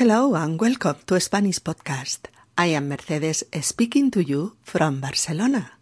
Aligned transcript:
Hello 0.00 0.34
and 0.34 0.58
welcome 0.58 0.96
to 1.04 1.20
Spanish 1.20 1.58
Podcast. 1.58 2.20
I 2.56 2.68
am 2.68 2.88
Mercedes 2.88 3.44
speaking 3.60 4.10
to 4.12 4.22
you 4.24 4.56
from 4.62 4.98
Barcelona. 4.98 5.72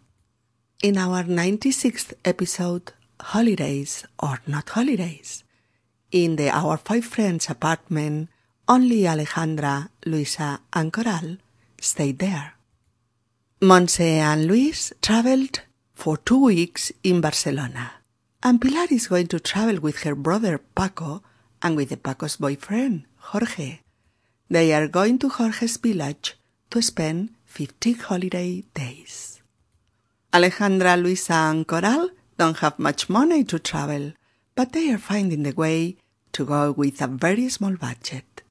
In 0.83 0.97
our 0.97 1.23
96th 1.23 2.11
episode, 2.25 2.91
Holidays 3.21 4.03
or 4.21 4.41
Not 4.45 4.67
Holidays, 4.67 5.45
in 6.11 6.35
the 6.35 6.49
Our 6.49 6.75
Five 6.75 7.05
Friends 7.05 7.49
apartment, 7.49 8.27
only 8.67 9.03
Alejandra, 9.03 9.87
Luisa, 10.05 10.59
and 10.73 10.91
Coral 10.91 11.37
stayed 11.79 12.19
there. 12.19 12.55
Monse 13.61 14.01
and 14.01 14.47
Luis 14.47 14.91
traveled 15.01 15.61
for 15.93 16.17
two 16.17 16.43
weeks 16.43 16.91
in 17.05 17.21
Barcelona, 17.21 17.93
and 18.43 18.59
Pilar 18.59 18.87
is 18.91 19.07
going 19.07 19.27
to 19.27 19.39
travel 19.39 19.79
with 19.79 20.03
her 20.03 20.13
brother 20.13 20.57
Paco 20.75 21.23
and 21.61 21.77
with 21.77 21.87
the 21.87 21.95
Paco's 21.95 22.35
boyfriend, 22.35 23.05
Jorge. 23.31 23.79
They 24.51 24.73
are 24.73 24.87
going 24.87 25.19
to 25.19 25.29
Jorge's 25.29 25.77
village 25.77 26.35
to 26.71 26.81
spend 26.81 27.35
50 27.45 27.93
holiday 27.93 28.63
days. 28.73 29.43
Alejandra, 30.31 30.97
Luisa, 30.97 31.51
and 31.51 31.67
Coral 31.67 32.09
don't 32.35 32.57
have 32.57 32.79
much 32.79 33.09
money 33.09 33.43
to 33.43 33.59
travel, 33.59 34.13
but 34.55 34.71
they 34.71 34.89
are 34.89 34.97
finding 34.97 35.43
the 35.43 35.51
way 35.51 35.97
to 36.31 36.45
go 36.45 36.71
with 36.71 36.99
a 37.01 37.07
very 37.07 37.47
small 37.49 37.75
budget. 37.77 38.43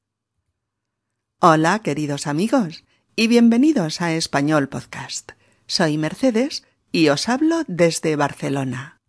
Hola, 1.40 1.80
queridos 1.80 2.28
amigos, 2.28 2.84
y 3.16 3.26
bienvenidos 3.26 4.00
a 4.00 4.14
Español 4.14 4.68
Podcast. 4.68 5.32
Soy 5.66 5.98
Mercedes 5.98 6.62
y 6.92 7.08
os 7.08 7.28
hablo 7.28 7.64
desde 7.66 8.14
Barcelona. 8.14 9.00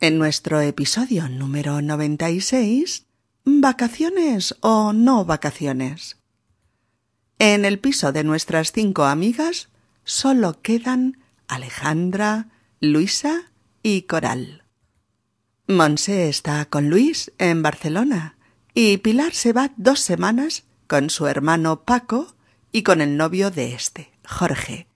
En 0.00 0.18
nuestro 0.18 0.62
episodio 0.62 1.28
número 1.28 1.82
96 1.82 3.05
¿Vacaciones 3.48 4.56
o 4.60 4.92
no 4.92 5.24
vacaciones? 5.24 6.16
En 7.38 7.64
el 7.64 7.78
piso 7.78 8.10
de 8.10 8.24
nuestras 8.24 8.72
cinco 8.72 9.04
amigas 9.04 9.68
solo 10.02 10.60
quedan 10.62 11.22
Alejandra, 11.46 12.48
Luisa 12.80 13.52
y 13.84 14.02
Coral. 14.02 14.64
Monse 15.68 16.28
está 16.28 16.64
con 16.64 16.90
Luis 16.90 17.30
en 17.38 17.62
Barcelona 17.62 18.36
y 18.74 18.96
Pilar 18.96 19.32
se 19.32 19.52
va 19.52 19.70
dos 19.76 20.00
semanas 20.00 20.64
con 20.88 21.08
su 21.08 21.28
hermano 21.28 21.84
Paco 21.84 22.34
y 22.72 22.82
con 22.82 23.00
el 23.00 23.16
novio 23.16 23.52
de 23.52 23.74
este, 23.74 24.10
Jorge, 24.26 24.88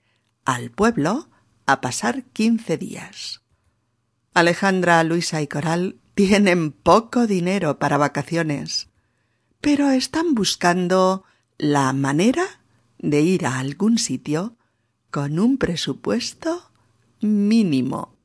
al 0.45 0.73
pueblo 0.73 1.29
a 1.67 1.81
pasar 1.81 2.25
quince 2.25 2.79
días. 2.79 3.43
Alejandra, 4.35 5.05
Luisa 5.05 5.41
y 5.41 5.47
Coral 5.47 6.01
tienen 6.29 6.71
poco 6.71 7.27
dinero 7.27 7.79
para 7.79 7.97
vacaciones, 7.97 8.89
pero 9.63 9.91
están 9.91 10.35
buscando 10.35 11.25
la 11.57 11.95
manera 11.95 12.45
de 12.99 13.23
ir 13.23 13.47
a 13.47 13.59
algún 13.59 13.97
sitio 13.97 14.55
con 15.11 15.39
un 15.39 15.57
presupuesto 15.57 16.73
mínimo. 17.23 18.19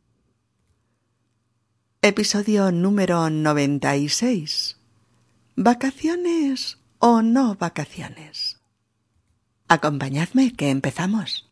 Episodio 2.02 2.70
número 2.74 3.30
96. 3.30 4.78
¿Vacaciones 5.56 6.80
o 7.00 7.22
no 7.22 7.56
vacaciones? 7.56 8.60
Acompañadme 9.70 10.52
que 10.52 10.70
empezamos. 10.70 11.50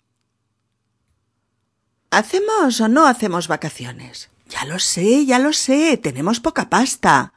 ¿Hacemos 2.11 2.81
o 2.81 2.89
no 2.89 3.07
hacemos 3.07 3.47
vacaciones? 3.47 4.32
Ya 4.53 4.65
lo 4.65 4.77
sé, 4.77 5.25
ya 5.25 5.39
lo 5.39 5.51
sé, 5.51 5.97
tenemos 5.97 6.39
poca 6.39 6.69
pasta. 6.69 7.33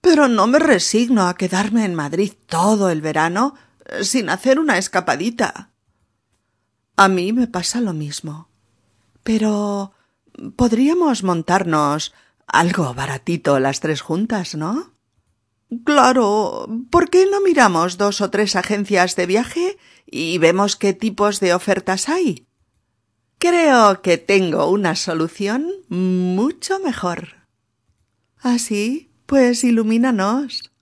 Pero 0.00 0.26
no 0.26 0.48
me 0.48 0.58
resigno 0.58 1.28
a 1.28 1.34
quedarme 1.34 1.84
en 1.84 1.94
Madrid 1.94 2.32
todo 2.46 2.90
el 2.90 3.00
verano 3.00 3.54
eh, 3.86 4.02
sin 4.02 4.28
hacer 4.28 4.58
una 4.58 4.76
escapadita. 4.76 5.70
A 6.96 7.08
mí 7.08 7.32
me 7.32 7.46
pasa 7.46 7.80
lo 7.80 7.92
mismo. 7.92 8.48
Pero 9.22 9.92
podríamos 10.56 11.22
montarnos 11.22 12.12
algo 12.48 12.92
baratito 12.92 13.60
las 13.60 13.78
tres 13.78 14.00
juntas, 14.00 14.56
¿no? 14.56 14.94
Claro. 15.84 16.66
¿Por 16.90 17.08
qué 17.08 17.26
no 17.30 17.40
miramos 17.40 17.98
dos 17.98 18.20
o 18.20 18.30
tres 18.30 18.56
agencias 18.56 19.14
de 19.14 19.26
viaje 19.26 19.78
y 20.06 20.38
vemos 20.38 20.74
qué 20.74 20.92
tipos 20.92 21.38
de 21.38 21.54
ofertas 21.54 22.08
hay? 22.08 22.47
Creo 23.38 24.02
que 24.02 24.18
tengo 24.18 24.68
una 24.68 24.96
solución 24.96 25.70
mucho 25.88 26.80
mejor. 26.80 27.36
Así, 28.40 29.12
pues 29.26 29.62
ilumínanos. 29.62 30.72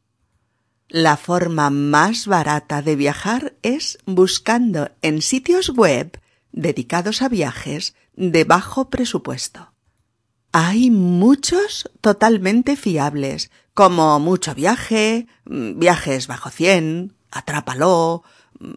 La 0.89 1.19
forma 1.19 1.69
más 1.69 2.27
barata 2.27 2.81
de 2.81 2.97
viajar 2.97 3.57
es 3.63 3.99
buscando 4.07 4.91
en 5.03 5.21
sitios 5.21 5.71
web 5.71 6.19
dedicados 6.53 7.21
a 7.21 7.29
viajes 7.29 7.95
de 8.15 8.45
bajo 8.45 8.89
presupuesto. 8.89 9.75
Hay 10.53 10.91
muchos 10.91 11.91
totalmente 12.01 12.77
fiables, 12.77 13.51
como 13.75 14.19
Mucho 14.19 14.55
Viaje, 14.55 15.27
Viajes 15.45 16.27
Bajo 16.29 16.49
Cien, 16.49 17.15
Atrápalo, 17.31 18.23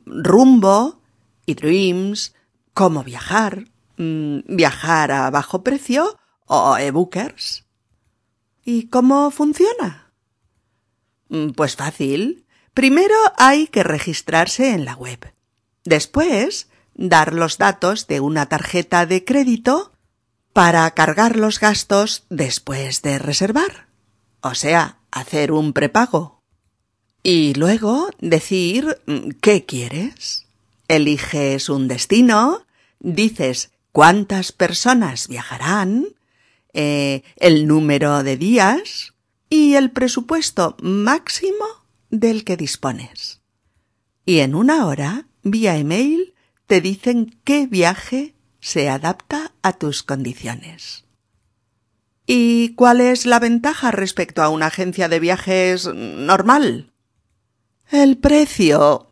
Rumbo 0.06 1.02
y 1.46 1.54
Dreams, 1.54 2.34
Cómo 2.80 3.04
Viajar, 3.04 3.66
Viajar 3.98 5.12
a 5.12 5.30
Bajo 5.32 5.64
Precio 5.66 6.18
o 6.46 6.78
eBookers. 6.78 7.66
¿Y 8.64 8.88
cómo 8.88 9.32
funciona? 9.32 10.14
Pues 11.58 11.76
fácil. 11.76 12.46
Primero 12.74 13.16
hay 13.36 13.68
que 13.68 13.84
registrarse 13.84 14.72
en 14.72 14.86
la 14.86 14.96
web. 14.96 15.34
Después, 15.84 16.70
dar 16.94 17.34
los 17.34 17.58
datos 17.58 18.08
de 18.08 18.22
una 18.22 18.46
tarjeta 18.46 19.06
de 19.06 19.26
crédito 19.26 19.92
para 20.54 20.90
cargar 20.92 21.36
los 21.36 21.60
gastos 21.60 22.24
después 22.30 23.02
de 23.02 23.20
reservar. 23.20 23.90
O 24.40 24.56
sea, 24.56 25.00
hacer 25.12 25.52
un 25.52 25.74
prepago. 25.74 26.44
Y 27.24 27.56
luego 27.56 28.10
decir 28.22 29.02
qué 29.42 29.66
quieres. 29.66 30.46
Eliges 30.88 31.68
un 31.68 31.90
destino, 31.90 32.66
dices 33.00 33.72
cuántas 33.92 34.52
personas 34.52 35.28
viajarán, 35.28 36.08
eh, 36.74 37.24
el 37.38 37.68
número 37.68 38.24
de 38.24 38.38
días 38.38 39.14
y 39.50 39.74
el 39.74 39.92
presupuesto 39.92 40.78
máximo 40.82 41.66
del 42.10 42.44
que 42.44 42.58
dispones. 42.58 43.42
Y 44.26 44.40
en 44.40 44.54
una 44.54 44.86
hora, 44.86 45.28
vía 45.42 45.78
email, 45.78 46.36
te 46.68 46.82
dicen 46.82 47.40
qué 47.44 47.66
viaje 47.66 48.36
se 48.60 48.90
adapta 48.90 49.54
a 49.64 49.74
tus 49.74 50.04
condiciones. 50.04 51.06
¿Y 52.28 52.76
cuál 52.76 53.02
es 53.02 53.26
la 53.26 53.40
ventaja 53.40 53.90
respecto 53.90 54.44
a 54.44 54.50
una 54.50 54.68
agencia 54.68 55.10
de 55.10 55.20
viajes 55.20 55.92
normal? 55.92 56.94
El 57.90 58.20
precio. 58.20 59.09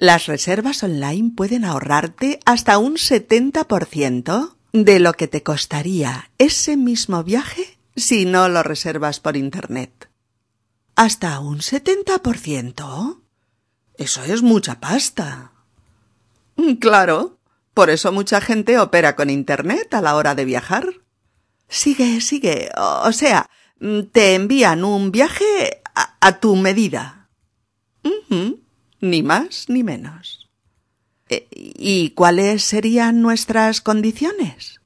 Las 0.00 0.26
reservas 0.26 0.84
online 0.84 1.32
pueden 1.36 1.64
ahorrarte 1.64 2.38
hasta 2.44 2.78
un 2.78 2.94
70% 2.94 4.54
de 4.72 5.00
lo 5.00 5.12
que 5.14 5.26
te 5.26 5.42
costaría 5.42 6.30
ese 6.38 6.76
mismo 6.76 7.24
viaje 7.24 7.78
si 7.96 8.24
no 8.24 8.48
lo 8.48 8.62
reservas 8.62 9.18
por 9.18 9.36
Internet. 9.36 10.08
¿Hasta 10.94 11.40
un 11.40 11.58
70%? 11.58 13.20
Eso 13.96 14.22
es 14.22 14.42
mucha 14.42 14.78
pasta. 14.78 15.50
Claro, 16.80 17.38
por 17.74 17.90
eso 17.90 18.12
mucha 18.12 18.40
gente 18.40 18.78
opera 18.78 19.16
con 19.16 19.30
Internet 19.30 19.92
a 19.94 20.00
la 20.00 20.14
hora 20.14 20.36
de 20.36 20.44
viajar. 20.44 20.86
Sigue, 21.68 22.20
sigue. 22.20 22.70
O 22.76 23.10
sea, 23.10 23.50
te 24.12 24.36
envían 24.36 24.84
un 24.84 25.10
viaje 25.10 25.82
a, 26.20 26.38
tu 26.38 26.54
medida. 26.54 27.28
Ni 29.00 29.22
más 29.22 29.68
ni 29.68 29.82
menos. 29.82 30.48
E, 31.28 31.46
¿Y 31.50 32.10
cuáles 32.10 32.64
serían 32.64 33.22
nuestras 33.22 33.80
condiciones? 33.80 34.80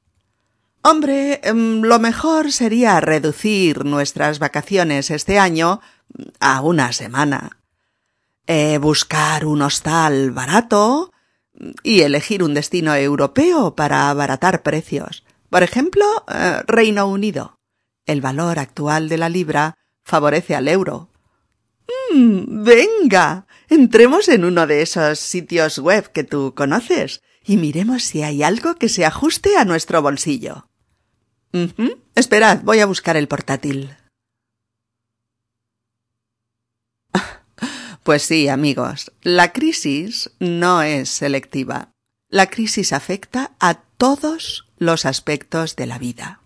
Hombre, 0.81 1.39
em, 1.43 1.81
lo 1.81 1.99
mejor 1.99 2.51
sería 2.51 2.99
reducir 2.99 3.85
nuestras 3.85 4.39
vacaciones 4.39 5.11
este 5.11 5.39
año 5.39 5.79
a 6.39 6.61
una 6.61 6.91
semana. 6.91 7.57
Eh, 8.47 8.77
buscar 8.77 9.45
un 9.45 9.61
hostal 9.61 10.31
barato, 10.31 11.13
y 11.83 12.01
elegir 12.01 12.43
un 12.43 12.53
destino 12.53 12.95
europeo 12.95 13.75
para 13.75 14.09
abaratar 14.09 14.63
precios. 14.63 15.23
Por 15.49 15.63
ejemplo, 15.63 16.05
eh, 16.27 16.61
Reino 16.65 17.07
Unido. 17.07 17.59
El 18.05 18.21
valor 18.21 18.59
actual 18.59 19.07
de 19.07 19.17
la 19.17 19.29
libra 19.29 19.77
favorece 20.03 20.55
al 20.55 20.67
euro. 20.67 21.09
Mm, 22.13 22.63
venga, 22.63 23.45
entremos 23.73 24.29
en 24.29 24.45
uno 24.45 24.67
de 24.67 24.81
esos 24.81 25.19
sitios 25.19 25.79
web 25.79 26.11
que 26.11 26.23
tú 26.23 26.53
conoces 26.55 27.21
y 27.45 27.57
miremos 27.57 28.03
si 28.03 28.23
hay 28.23 28.43
algo 28.43 28.75
que 28.75 28.89
se 28.89 29.05
ajuste 29.05 29.57
a 29.57 29.65
nuestro 29.65 30.01
bolsillo. 30.01 30.67
Esperad, 32.15 32.61
voy 32.63 32.79
a 32.79 32.85
buscar 32.85 33.17
el 33.17 33.27
portátil. 33.27 33.95
Pues 38.03 38.23
sí, 38.23 38.49
amigos, 38.49 39.13
la 39.21 39.53
crisis 39.53 40.31
no 40.39 40.81
es 40.81 41.07
selectiva. 41.09 41.93
La 42.27 42.47
crisis 42.47 42.91
afecta 42.91 43.51
a 43.61 43.75
todos 43.75 44.67
los 44.77 45.05
aspectos 45.05 45.77
de 45.77 45.85
la 45.85 45.99
vida, 45.99 46.41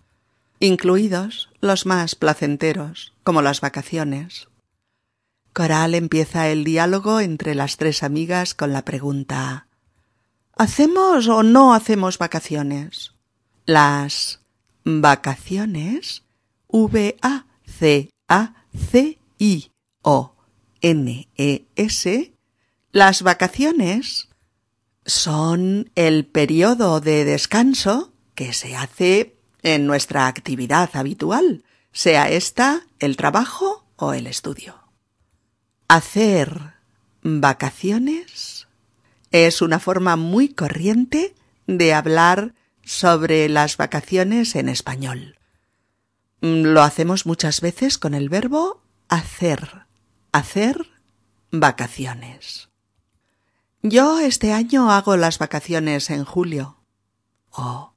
incluidos 0.60 1.50
los 1.60 1.84
más 1.84 2.14
placenteros, 2.14 3.14
como 3.24 3.42
las 3.42 3.60
vacaciones. 3.60 4.47
Coral 5.52 5.94
empieza 5.94 6.48
el 6.48 6.64
diálogo 6.64 7.20
entre 7.20 7.54
las 7.54 7.76
tres 7.76 8.02
amigas 8.02 8.54
con 8.54 8.72
la 8.72 8.84
pregunta 8.84 9.66
¿Hacemos 10.56 11.28
o 11.28 11.42
no 11.42 11.74
hacemos 11.74 12.18
vacaciones? 12.18 13.12
Las 13.64 14.40
vacaciones 14.84 16.24
V-A-C-A-C-I-O-N-E-S 16.68 17.58
las 22.92 23.22
vacaciones 23.22 24.28
son 25.04 25.90
el 25.94 26.26
periodo 26.26 27.00
de 27.00 27.24
descanso 27.24 28.12
que 28.34 28.52
se 28.52 28.76
hace 28.76 29.36
en 29.62 29.86
nuestra 29.86 30.26
actividad 30.26 30.90
habitual, 30.94 31.64
sea 31.92 32.30
esta 32.30 32.86
el 32.98 33.16
trabajo 33.16 33.86
o 33.96 34.14
el 34.14 34.26
estudio. 34.26 34.87
Hacer 35.88 36.74
vacaciones 37.22 38.68
es 39.30 39.62
una 39.62 39.78
forma 39.78 40.16
muy 40.16 40.50
corriente 40.50 41.34
de 41.66 41.94
hablar 41.94 42.54
sobre 42.84 43.48
las 43.48 43.78
vacaciones 43.78 44.54
en 44.54 44.68
español. 44.68 45.38
Lo 46.42 46.82
hacemos 46.82 47.24
muchas 47.24 47.62
veces 47.62 47.96
con 47.96 48.12
el 48.12 48.28
verbo 48.28 48.82
hacer, 49.08 49.86
hacer 50.30 50.90
vacaciones. 51.50 52.68
Yo 53.82 54.20
este 54.20 54.52
año 54.52 54.90
hago 54.90 55.16
las 55.16 55.38
vacaciones 55.38 56.10
en 56.10 56.26
julio. 56.26 56.76
Oh. 57.50 57.94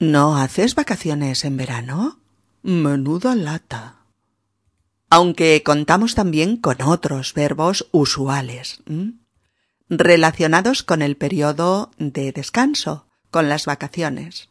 ¿No 0.00 0.36
haces 0.36 0.74
vacaciones 0.74 1.44
en 1.44 1.56
verano? 1.56 2.18
Menuda 2.64 3.36
lata. 3.36 3.99
Aunque 5.10 5.62
contamos 5.64 6.14
también 6.14 6.56
con 6.56 6.80
otros 6.82 7.34
verbos 7.34 7.88
usuales, 7.90 8.80
relacionados 9.88 10.84
con 10.84 11.02
el 11.02 11.16
periodo 11.16 11.90
de 11.98 12.30
descanso, 12.30 13.06
con 13.32 13.48
las 13.48 13.66
vacaciones, 13.66 14.50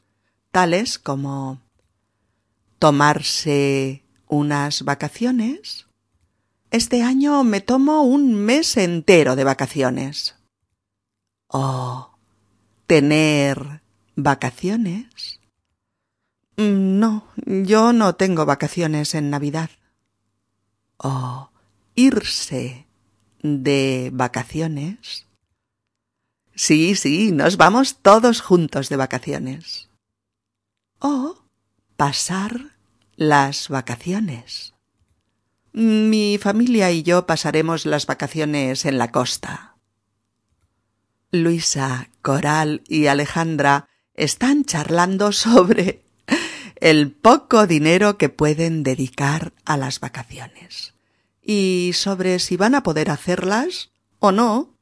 tales 0.52 1.00
como 1.00 1.62
tomarse 2.78 4.04
unas 4.28 4.84
vacaciones, 4.84 5.88
este 6.72 7.04
año 7.04 7.44
me 7.44 7.62
tomo 7.62 8.04
un 8.04 8.36
mes 8.36 8.78
entero 8.78 9.38
de 9.38 9.44
vacaciones. 9.46 10.36
Oh, 11.48 12.12
tener 12.86 13.82
vacaciones. 14.16 15.40
Mm, 16.58 17.00
no, 17.00 17.28
yo 17.46 17.94
no 17.94 18.16
tengo 18.16 18.46
vacaciones 18.46 19.16
en 19.16 19.30
Navidad. 19.30 19.70
Oh, 21.02 21.50
irse 21.96 22.86
de 23.42 24.10
vacaciones. 24.14 25.28
Sí, 26.56 26.96
sí, 26.96 27.32
nos 27.32 27.56
vamos 27.56 28.00
todos 28.02 28.42
juntos 28.42 28.90
de 28.90 28.98
vacaciones. 28.98 29.90
O 31.00 31.38
pasar 31.96 32.76
las 33.16 33.70
vacaciones. 33.70 34.74
Mi 35.72 36.38
familia 36.38 36.92
y 36.92 37.04
yo 37.04 37.26
pasaremos 37.26 37.86
las 37.86 38.06
vacaciones 38.06 38.84
en 38.84 38.98
la 38.98 39.10
costa. 39.10 39.78
Luisa, 41.32 42.10
Coral 42.22 42.82
y 42.90 43.08
Alejandra 43.08 43.88
están 44.16 44.66
charlando 44.66 45.32
sobre 45.32 46.04
el 46.82 47.12
poco 47.12 47.68
dinero 47.68 48.18
que 48.18 48.30
pueden 48.30 48.84
dedicar 48.84 49.54
a 49.66 49.78
las 49.78 50.00
vacaciones 50.00 50.94
y 51.42 51.92
sobre 51.94 52.40
si 52.40 52.58
van 52.58 52.76
a 52.76 52.84
poder 52.84 53.10
hacerlas 53.10 53.92
o 54.20 54.32
no. 54.32 54.76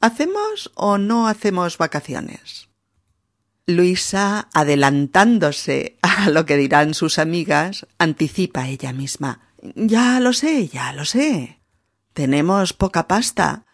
¿Hacemos 0.00 0.72
o 0.74 0.98
no 0.98 1.28
hacemos 1.28 1.78
vacaciones? 1.78 2.68
Luisa, 3.66 4.48
adelantándose 4.52 5.98
a 6.02 6.30
lo 6.30 6.46
que 6.46 6.56
dirán 6.56 6.94
sus 6.94 7.18
amigas, 7.18 7.86
anticipa 7.98 8.68
ella 8.68 8.92
misma. 8.92 9.40
Ya 9.74 10.18
lo 10.18 10.32
sé, 10.32 10.68
ya 10.68 10.92
lo 10.92 11.04
sé. 11.04 11.60
Tenemos 12.12 12.72
poca 12.72 13.06
pasta, 13.06 13.64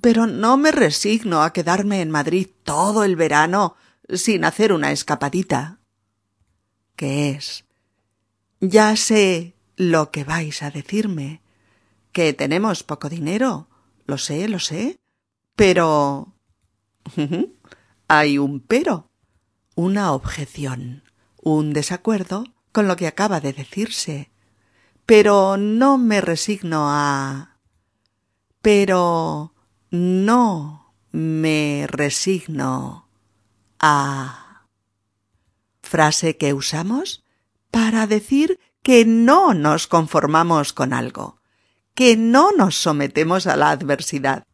pero 0.00 0.26
no 0.26 0.56
me 0.56 0.70
resigno 0.70 1.42
a 1.42 1.52
quedarme 1.52 2.02
en 2.02 2.10
Madrid 2.10 2.48
todo 2.62 3.04
el 3.04 3.16
verano 3.16 3.76
sin 4.12 4.44
hacer 4.44 4.72
una 4.72 4.92
escapadita. 4.92 5.79
¿Qué 6.96 7.30
es? 7.30 7.64
Ya 8.60 8.96
sé 8.96 9.54
lo 9.76 10.10
que 10.10 10.24
vais 10.24 10.62
a 10.62 10.70
decirme, 10.70 11.40
que 12.12 12.32
tenemos 12.32 12.82
poco 12.82 13.08
dinero. 13.08 13.68
Lo 14.06 14.18
sé, 14.18 14.48
lo 14.48 14.58
sé. 14.58 14.98
Pero. 15.56 16.34
hay 18.08 18.38
un 18.38 18.60
pero, 18.60 19.10
una 19.74 20.12
objeción, 20.12 21.04
un 21.42 21.72
desacuerdo 21.72 22.44
con 22.72 22.88
lo 22.88 22.96
que 22.96 23.06
acaba 23.06 23.40
de 23.40 23.52
decirse 23.52 24.30
pero 25.10 25.56
no 25.56 25.98
me 25.98 26.20
resigno 26.20 26.88
a... 26.88 27.56
pero 28.62 29.52
no 29.90 30.94
me 31.10 31.88
resigno 31.88 33.08
a... 33.80 34.49
frase 35.90 36.36
que 36.36 36.54
usamos 36.54 37.24
para 37.70 38.06
decir 38.06 38.60
que 38.82 39.04
no 39.04 39.54
nos 39.54 39.86
conformamos 39.86 40.72
con 40.72 40.92
algo, 40.92 41.40
que 41.94 42.16
no 42.16 42.52
nos 42.52 42.76
sometemos 42.76 43.46
a 43.46 43.56
la 43.56 43.70
adversidad. 43.70 44.44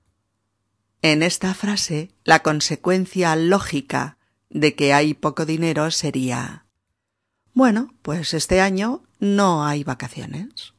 En 1.02 1.22
esta 1.22 1.54
frase, 1.54 2.10
la 2.24 2.40
consecuencia 2.40 3.36
lógica 3.36 4.16
de 4.48 4.74
que 4.74 4.94
hay 4.94 5.14
poco 5.14 5.44
dinero 5.44 5.90
sería 5.90 6.66
bueno, 7.56 7.94
pues 8.02 8.34
este 8.34 8.60
año 8.60 9.02
no 9.18 9.64
hay 9.64 9.82
vacaciones. 9.82 10.74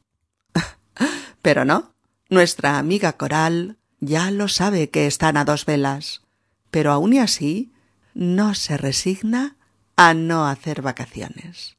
Pero 1.42 1.64
no, 1.64 1.92
nuestra 2.28 2.78
amiga 2.78 3.14
Coral 3.14 3.78
ya 3.98 4.30
lo 4.30 4.46
sabe 4.46 4.88
que 4.88 5.08
están 5.08 5.36
a 5.36 5.44
dos 5.44 5.66
velas, 5.66 6.22
pero 6.70 6.92
aun 6.92 7.14
y 7.14 7.18
así 7.18 7.72
no 8.14 8.54
se 8.54 8.76
resigna 8.76 9.56
a 9.98 10.14
no 10.14 10.46
hacer 10.46 10.80
vacaciones. 10.80 11.76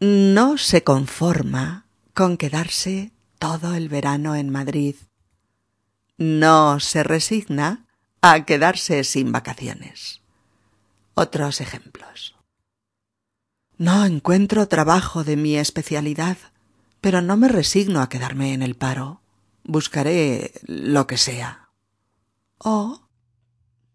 No 0.00 0.56
se 0.56 0.82
conforma 0.82 1.84
con 2.14 2.38
quedarse 2.38 3.12
todo 3.38 3.74
el 3.74 3.90
verano 3.90 4.34
en 4.34 4.48
Madrid. 4.48 4.96
No 6.16 6.80
se 6.80 7.02
resigna 7.02 7.84
a 8.22 8.46
quedarse 8.46 9.04
sin 9.04 9.32
vacaciones. 9.32 10.22
Otros 11.12 11.60
ejemplos. 11.60 12.36
No 13.76 14.06
encuentro 14.06 14.66
trabajo 14.66 15.22
de 15.22 15.36
mi 15.36 15.56
especialidad, 15.56 16.38
pero 17.02 17.20
no 17.20 17.36
me 17.36 17.48
resigno 17.48 18.00
a 18.00 18.08
quedarme 18.08 18.54
en 18.54 18.62
el 18.62 18.76
paro. 18.76 19.20
Buscaré 19.62 20.54
lo 20.62 21.06
que 21.06 21.18
sea. 21.18 21.68
Oh. 22.56 23.01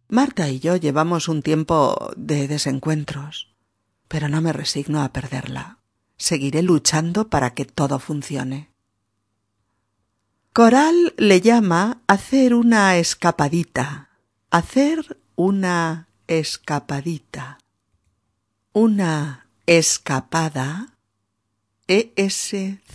Marta 0.10 0.48
y 0.48 0.60
yo 0.60 0.78
llevamos 0.78 1.28
un 1.28 1.42
tiempo 1.42 2.14
de 2.16 2.48
desencuentros, 2.48 3.54
pero 4.08 4.30
no 4.30 4.40
me 4.42 4.54
resigno 4.54 5.02
a 5.04 5.12
perderla. 5.12 5.80
Seguiré 6.16 6.62
luchando 6.62 7.28
para 7.28 7.54
que 7.54 7.66
todo 7.66 8.00
funcione. 8.00 8.72
Coral 10.54 11.14
le 11.18 11.42
llama 11.42 12.02
hacer 12.08 12.54
una 12.54 12.96
escapadita. 12.96 14.10
Hacer 14.50 15.20
una 15.36 16.08
escapadita. 16.28 17.58
Una 18.72 19.50
escapada, 19.66 20.94
E-S-C-A-P-A-D-A, 21.88 22.86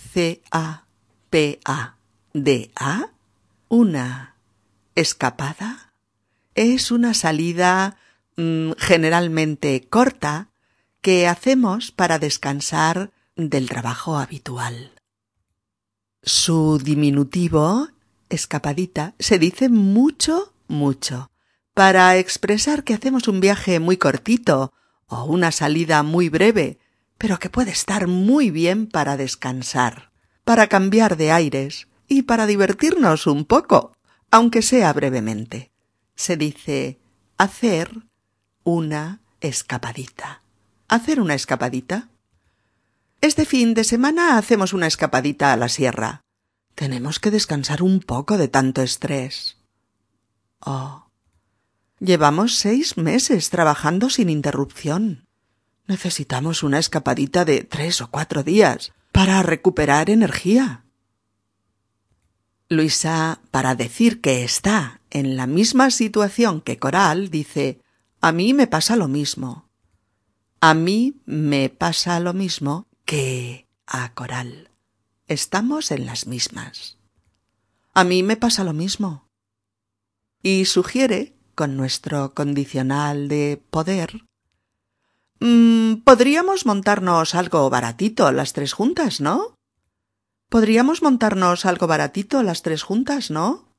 una 3.69 4.37
escapada 4.95 5.92
es 6.55 6.91
una 6.91 7.15
salida 7.15 7.97
mm, 8.37 8.73
generalmente 8.79 9.87
corta 9.89 10.49
que 11.01 11.27
hacemos 11.27 11.91
para 11.91 12.19
descansar 12.19 13.11
del 13.37 13.69
trabajo 13.69 14.19
habitual. 14.19 14.93
Su 16.23 16.79
diminutivo, 16.79 17.89
escapadita, 18.29 19.15
se 19.19 19.39
dice 19.39 19.69
mucho, 19.69 20.55
mucho, 20.69 21.31
para 21.75 22.17
expresar 22.17 22.85
que 22.85 22.95
hacemos 22.95 23.27
un 23.27 23.41
viaje 23.41 23.81
muy 23.81 23.97
cortito 23.97 24.73
o 25.07 25.25
una 25.25 25.51
salida 25.51 26.03
muy 26.03 26.29
breve, 26.29 26.79
pero 27.19 27.39
que 27.39 27.51
puede 27.51 27.73
estar 27.73 28.07
muy 28.07 28.51
bien 28.51 28.87
para 28.87 29.17
descansar, 29.17 30.13
para 30.45 30.69
cambiar 30.69 31.17
de 31.17 31.33
aires 31.33 31.89
y 32.07 32.23
para 32.23 32.47
divertirnos 32.47 33.27
un 33.27 33.45
poco, 33.45 33.97
aunque 34.31 34.63
sea 34.63 34.93
brevemente. 34.93 35.72
Se 36.23 36.37
dice 36.37 37.01
hacer 37.37 37.91
una 38.63 39.23
escapadita. 39.41 40.45
¿Hacer 40.87 41.21
una 41.21 41.35
escapadita? 41.35 42.11
Este 43.21 43.45
fin 43.45 43.75
de 43.75 43.83
semana 43.83 44.39
hacemos 44.39 44.73
una 44.73 44.87
escapadita 44.87 45.53
a 45.53 45.57
la 45.57 45.69
sierra. 45.69 46.21
Tenemos 46.77 47.19
que 47.19 47.33
descansar 47.33 47.83
un 47.83 47.99
poco 47.99 48.39
de 48.39 48.47
tanto 48.47 48.83
estrés. 48.83 49.57
Oh. 50.61 51.09
Llevamos 51.99 52.55
seis 52.55 52.97
meses 52.97 53.51
trabajando 53.51 54.09
sin 54.09 54.31
interrupción. 54.31 55.27
Necesitamos 55.89 56.63
una 56.63 56.79
escapadita 56.79 57.45
de 57.45 57.65
tres 57.65 58.01
o 58.01 58.13
cuatro 58.13 58.45
días 58.45 58.93
para 59.11 59.43
recuperar 59.43 60.09
energía. 60.09 60.85
Luisa, 62.69 63.41
para 63.51 63.75
decir 63.75 64.21
que 64.21 64.45
está 64.45 65.01
en 65.11 65.37
la 65.37 65.47
misma 65.47 65.91
situación 65.91 66.61
que 66.61 66.79
Coral, 66.79 67.31
dice 67.31 67.81
A 68.21 68.33
mí 68.33 68.55
me 68.55 68.67
pasa 68.67 68.97
lo 68.97 69.09
mismo. 69.09 69.69
A 70.61 70.75
mí 70.75 71.21
me 71.27 71.69
pasa 71.69 72.19
lo 72.21 72.33
mismo 72.33 72.87
que 73.05 73.67
a 73.87 74.15
Coral. 74.15 74.71
Estamos 75.27 75.91
en 75.91 76.07
las 76.07 76.27
mismas. 76.27 76.99
A 77.95 78.05
mí 78.05 78.23
me 78.23 78.37
pasa 78.37 78.65
lo 78.65 78.73
mismo. 78.73 79.29
Y 80.43 80.65
sugiere, 80.65 81.35
con 81.55 81.77
nuestro 81.77 82.33
condicional 82.35 83.29
de 83.29 83.63
poder, 83.71 84.23
mm, 85.41 85.97
podríamos 86.05 86.65
montarnos 86.65 87.35
algo 87.35 87.69
baratito 87.69 88.33
las 88.33 88.53
tres 88.53 88.73
juntas, 88.73 89.21
¿no? 89.21 89.57
Podríamos 90.53 91.01
montarnos 91.01 91.65
algo 91.65 91.87
baratito 91.87 92.43
las 92.43 92.61
tres 92.61 92.83
juntas, 92.83 93.31
¿no? 93.31 93.75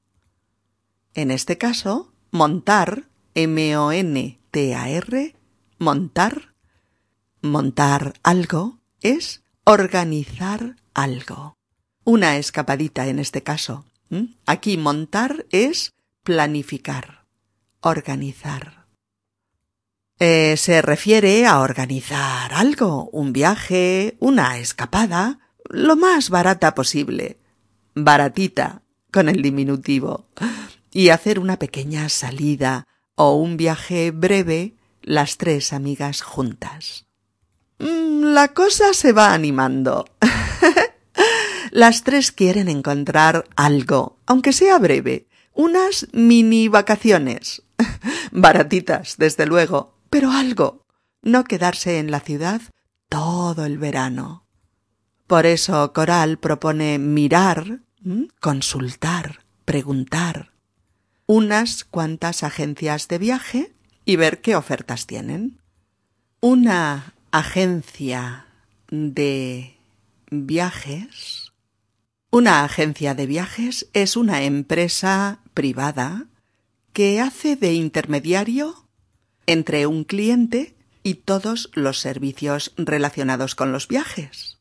En 1.14 1.30
este 1.30 1.60
caso, 1.60 2.16
montar, 2.32 3.10
M-O-N-T-A-R, 3.36 5.36
montar, 5.78 6.56
montar 7.44 8.16
algo 8.24 8.80
es 9.02 9.44
organizar 9.66 10.78
algo. 10.96 11.54
Una 12.06 12.38
escapadita 12.38 13.06
en 13.06 13.20
este 13.20 13.44
caso. 13.44 13.86
Aquí 14.48 14.76
montar 14.76 15.46
es 15.52 15.94
planificar, 16.24 17.28
organizar. 17.82 18.88
Eh, 20.18 20.58
se 20.58 20.82
refiere 20.82 21.46
a 21.46 21.60
organizar 21.60 22.52
algo, 22.52 23.12
un 23.12 23.32
viaje, 23.32 24.18
una 24.20 24.58
escapada, 24.58 25.38
lo 25.74 25.96
más 25.96 26.30
barata 26.30 26.76
posible. 26.76 27.40
Baratita, 27.96 28.84
con 29.12 29.28
el 29.28 29.42
diminutivo. 29.42 30.28
Y 30.92 31.10
hacer 31.10 31.40
una 31.40 31.58
pequeña 31.58 32.08
salida 32.10 32.88
o 33.16 33.36
un 33.36 33.58
viaje 33.58 34.12
breve 34.12 34.76
las 35.02 35.38
tres 35.38 35.74
amigas 35.74 36.22
juntas. 36.22 37.06
Mm, 37.80 38.34
la 38.34 38.50
cosa 38.50 38.94
se 38.94 39.12
va 39.12 39.34
animando. 39.34 40.06
Las 41.72 42.04
tres 42.04 42.32
quieren 42.32 42.70
encontrar 42.70 43.46
algo, 43.56 44.20
aunque 44.28 44.54
sea 44.54 44.78
breve, 44.78 45.28
unas 45.54 46.08
mini 46.14 46.68
vacaciones. 46.68 47.64
Baratitas, 48.32 49.18
desde 49.18 49.48
luego, 49.48 49.98
pero 50.12 50.32
algo. 50.32 50.86
No 51.24 51.44
quedarse 51.46 51.98
en 51.98 52.12
la 52.12 52.20
ciudad 52.20 52.62
todo 53.10 53.66
el 53.66 53.80
verano. 53.80 54.43
Por 55.34 55.48
eso 55.48 55.94
Coral 55.94 56.38
propone 56.38 57.00
mirar, 57.00 57.80
consultar, 58.40 59.40
preguntar 59.66 60.52
unas 61.26 61.86
cuantas 61.86 62.44
agencias 62.44 63.08
de 63.08 63.18
viaje 63.18 63.74
y 64.06 64.16
ver 64.16 64.42
qué 64.42 64.56
ofertas 64.56 65.08
tienen. 65.08 65.60
Una 66.40 67.16
agencia 67.32 68.46
de 68.92 69.76
viajes. 70.30 71.52
Una 72.30 72.64
agencia 72.64 73.16
de 73.16 73.26
viajes 73.26 73.88
es 73.94 74.16
una 74.16 74.44
empresa 74.44 75.40
privada 75.56 76.28
que 76.92 77.20
hace 77.20 77.56
de 77.56 77.74
intermediario 77.74 78.88
entre 79.48 79.88
un 79.88 80.04
cliente 80.04 80.76
y 81.02 81.16
todos 81.16 81.72
los 81.74 81.98
servicios 81.98 82.72
relacionados 82.78 83.56
con 83.56 83.72
los 83.72 83.88
viajes. 83.88 84.60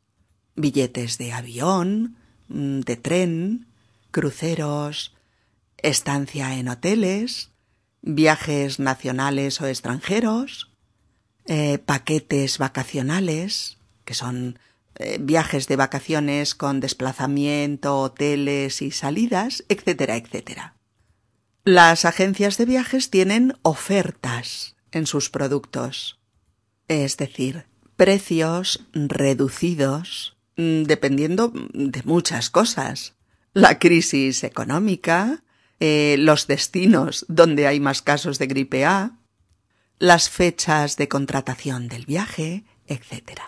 Billetes 0.54 1.18
de 1.18 1.32
avión, 1.32 2.16
mm, 2.48 2.80
de 2.80 2.96
tren, 2.96 3.66
cruceros, 4.10 5.14
estancia 5.78 6.54
en 6.56 6.68
hoteles, 6.68 7.50
viajes 8.02 8.78
nacionales 8.78 9.60
o 9.60 9.66
extranjeros, 9.66 10.70
eh, 11.46 11.78
paquetes 11.78 12.58
vacacionales, 12.58 13.78
que 14.04 14.14
son 14.14 14.58
eh, 14.96 15.18
viajes 15.20 15.68
de 15.68 15.76
vacaciones 15.76 16.54
con 16.54 16.80
desplazamiento, 16.80 17.98
hoteles 18.00 18.82
y 18.82 18.90
salidas, 18.90 19.64
etcétera, 19.68 20.16
etcétera. 20.16 20.74
Las 21.64 22.04
agencias 22.04 22.58
de 22.58 22.66
viajes 22.66 23.10
tienen 23.10 23.56
ofertas 23.62 24.76
en 24.90 25.06
sus 25.06 25.30
productos, 25.30 26.18
es 26.88 27.16
decir, 27.16 27.66
precios 27.96 28.84
reducidos 28.92 30.36
dependiendo 30.56 31.52
de 31.72 32.02
muchas 32.04 32.50
cosas. 32.50 33.14
La 33.54 33.78
crisis 33.78 34.44
económica, 34.44 35.42
eh, 35.80 36.16
los 36.18 36.46
destinos 36.46 37.26
donde 37.28 37.66
hay 37.66 37.80
más 37.80 38.02
casos 38.02 38.38
de 38.38 38.46
gripe 38.46 38.84
A, 38.84 39.18
las 39.98 40.30
fechas 40.30 40.96
de 40.96 41.08
contratación 41.08 41.88
del 41.88 42.06
viaje, 42.06 42.64
etc. 42.86 43.40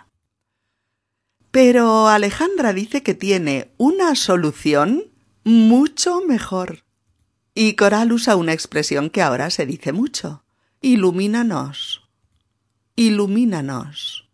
Pero 1.51 2.09
Alejandra 2.09 2.73
dice 2.73 3.03
que 3.03 3.15
tiene 3.15 3.71
una 3.77 4.15
solución 4.15 5.05
mucho 5.45 6.21
mejor. 6.21 6.85
Y 7.55 7.75
Coral 7.75 8.13
usa 8.13 8.37
una 8.37 8.53
expresión 8.53 9.11
que 9.11 9.23
ahora 9.23 9.51
se 9.51 9.65
dice 9.65 9.93
mucho. 9.93 10.45
Ilumínanos. 10.81 12.09
Ilumínanos. 12.97 14.29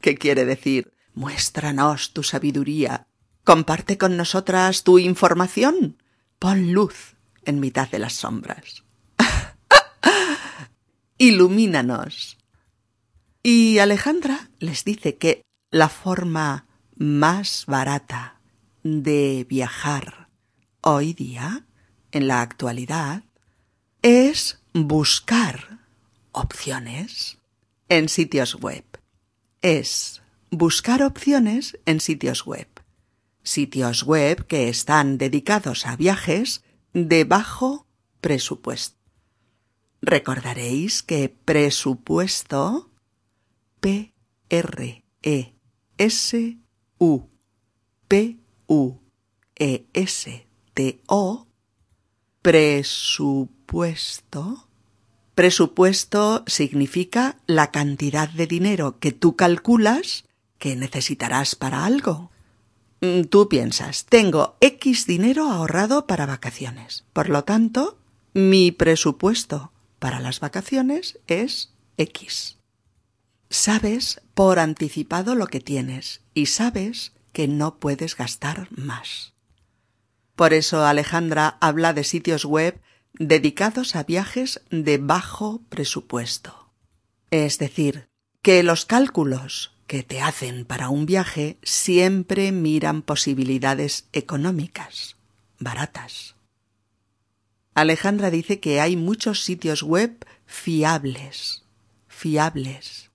¿Qué 0.00 0.14
quiere 0.14 0.44
decir? 0.44 0.92
Muéstranos 1.14 2.12
tu 2.12 2.22
sabiduría. 2.22 3.06
Comparte 3.44 3.98
con 3.98 4.16
nosotras 4.16 4.84
tu 4.84 4.98
información. 4.98 6.02
Pon 6.38 6.72
luz 6.72 7.16
en 7.44 7.60
mitad 7.60 7.88
de 7.88 7.98
las 7.98 8.14
sombras 8.14 8.84
ilumínanos. 11.20 12.38
Y 13.42 13.78
Alejandra 13.78 14.50
les 14.58 14.84
dice 14.84 15.18
que 15.18 15.42
la 15.70 15.88
forma 15.88 16.66
más 16.96 17.64
barata 17.66 18.40
de 18.82 19.46
viajar 19.48 20.28
hoy 20.80 21.12
día, 21.12 21.66
en 22.12 22.26
la 22.26 22.40
actualidad, 22.40 23.22
es 24.02 24.60
buscar 24.72 25.80
opciones 26.32 27.38
en 27.88 28.08
sitios 28.08 28.54
web. 28.54 28.84
Es 29.60 30.19
buscar 30.50 31.02
opciones 31.02 31.78
en 31.86 32.00
sitios 32.00 32.44
web. 32.46 32.68
Sitios 33.42 34.02
web 34.02 34.46
que 34.46 34.68
están 34.68 35.16
dedicados 35.18 35.86
a 35.86 35.96
viajes 35.96 36.62
de 36.92 37.24
bajo 37.24 37.86
presupuesto. 38.20 38.96
Recordaréis 40.02 41.02
que 41.02 41.28
presupuesto 41.28 42.90
P 43.80 44.12
R 44.48 45.04
E 45.22 45.54
S 45.98 46.58
U 46.98 47.22
P 48.08 48.40
U 48.66 48.94
E 49.56 49.86
S 49.92 50.46
T 50.74 51.02
O 51.06 51.46
presupuesto 52.42 53.60
Presupuesto 55.34 56.44
significa 56.46 57.38
la 57.46 57.70
cantidad 57.70 58.28
de 58.28 58.46
dinero 58.46 58.98
que 58.98 59.12
tú 59.12 59.36
calculas 59.36 60.24
que 60.60 60.76
necesitarás 60.76 61.56
para 61.56 61.84
algo. 61.84 62.30
Mm, 63.00 63.22
tú 63.22 63.48
piensas, 63.48 64.04
tengo 64.04 64.56
X 64.60 65.06
dinero 65.06 65.50
ahorrado 65.50 66.06
para 66.06 66.26
vacaciones. 66.26 67.04
Por 67.12 67.28
lo 67.28 67.42
tanto, 67.42 67.98
mi 68.34 68.70
presupuesto 68.70 69.72
para 69.98 70.20
las 70.20 70.38
vacaciones 70.38 71.18
es 71.26 71.72
X. 71.96 72.58
Sabes 73.48 74.20
por 74.34 74.60
anticipado 74.60 75.34
lo 75.34 75.48
que 75.48 75.60
tienes 75.60 76.20
y 76.34 76.46
sabes 76.46 77.12
que 77.32 77.48
no 77.48 77.78
puedes 77.78 78.16
gastar 78.16 78.68
más. 78.70 79.32
Por 80.36 80.52
eso 80.52 80.84
Alejandra 80.84 81.56
habla 81.60 81.92
de 81.92 82.04
sitios 82.04 82.44
web 82.44 82.80
dedicados 83.14 83.96
a 83.96 84.04
viajes 84.04 84.60
de 84.70 84.98
bajo 84.98 85.62
presupuesto. 85.68 86.70
Es 87.30 87.58
decir, 87.58 88.08
que 88.42 88.62
los 88.62 88.84
cálculos 88.84 89.72
que 89.90 90.04
te 90.04 90.20
hacen 90.20 90.66
para 90.66 90.88
un 90.88 91.04
viaje 91.04 91.58
siempre 91.64 92.52
miran 92.52 93.02
posibilidades 93.02 94.06
económicas. 94.12 95.16
baratas. 95.58 96.36
Alejandra 97.74 98.30
dice 98.30 98.60
que 98.60 98.80
hay 98.80 98.94
muchos 98.96 99.42
sitios 99.42 99.82
web 99.82 100.24
fiables, 100.46 101.64
fiables, 102.06 103.10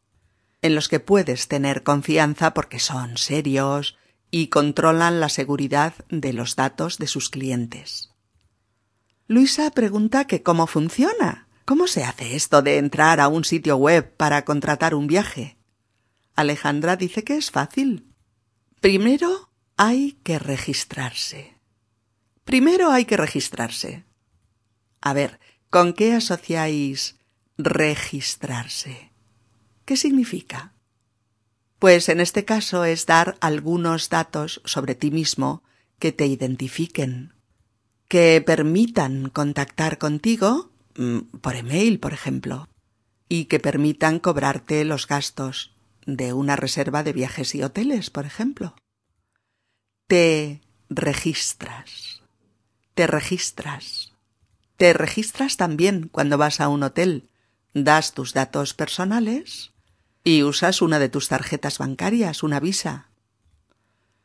en 0.62 0.76
los 0.76 0.90
que 0.90 1.00
puedes 1.00 1.48
tener 1.48 1.82
confianza 1.84 2.54
porque 2.54 2.80
son 2.80 3.16
serios 3.16 3.98
y 4.30 4.48
controlan 4.48 5.22
la 5.22 5.30
seguridad 5.30 5.94
de 6.10 6.34
los 6.34 6.58
datos 6.58 6.98
de 6.98 7.08
sus 7.08 7.30
clientes. 7.30 8.10
Luisa 9.30 9.72
pregunta 9.72 10.28
que 10.28 10.44
cómo 10.44 10.68
funciona. 10.68 11.48
¿Cómo 11.64 11.88
se 11.88 12.04
hace 12.04 12.36
esto 12.36 12.62
de 12.62 12.80
entrar 12.80 13.22
a 13.22 13.30
un 13.30 13.46
sitio 13.46 13.78
web 13.78 14.14
para 14.18 14.44
contratar 14.44 14.94
un 14.94 15.08
viaje? 15.08 15.55
Alejandra 16.36 16.98
dice 16.98 17.24
que 17.24 17.38
es 17.38 17.52
fácil. 17.52 18.14
Primero 18.82 19.50
hay 19.78 20.14
que 20.24 20.38
registrarse. 20.38 21.56
Primero 22.44 22.92
hay 22.92 23.06
que 23.06 23.18
registrarse. 23.18 24.06
A 25.02 25.14
ver, 25.14 25.40
¿con 25.70 25.94
qué 25.94 26.14
asociáis 26.14 27.18
registrarse? 27.58 29.12
¿Qué 29.86 29.98
significa? 29.98 30.74
Pues 31.80 32.10
en 32.10 32.20
este 32.20 32.46
caso 32.46 32.86
es 32.86 33.06
dar 33.06 33.38
algunos 33.42 34.10
datos 34.10 34.62
sobre 34.66 34.96
ti 34.96 35.12
mismo 35.12 35.64
que 36.00 36.12
te 36.12 36.26
identifiquen, 36.26 37.34
que 38.08 38.44
permitan 38.46 39.30
contactar 39.30 39.98
contigo, 39.98 40.72
mm, 40.98 41.38
por 41.42 41.56
email, 41.56 42.00
por 42.00 42.14
ejemplo, 42.14 42.68
y 43.30 43.46
que 43.46 43.60
permitan 43.60 44.20
cobrarte 44.20 44.86
los 44.86 45.08
gastos 45.08 45.75
de 46.06 46.34
una 46.34 46.56
reserva 46.56 47.04
de 47.04 47.14
viajes 47.14 47.56
y 47.56 47.64
hoteles, 47.64 48.10
por 48.10 48.26
ejemplo. 48.26 48.76
Te 50.08 50.62
registras. 50.90 52.22
Te 52.94 53.08
registras. 53.08 54.14
Te 54.78 54.94
registras 54.94 55.58
también 55.58 56.10
cuando 56.12 56.38
vas 56.38 56.62
a 56.62 56.70
un 56.70 56.84
hotel. 56.84 57.30
Das 57.74 58.14
tus 58.14 58.34
datos 58.34 58.74
personales 58.74 59.72
y 60.24 60.44
usas 60.44 60.82
una 60.82 61.00
de 61.00 61.10
tus 61.10 61.28
tarjetas 61.28 61.78
bancarias, 61.78 62.44
una 62.44 62.60
visa. 62.60 63.10